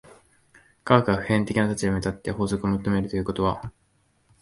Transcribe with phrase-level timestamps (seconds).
[0.83, 3.71] 科学が普遍的な立場に立って法則を求めるということは、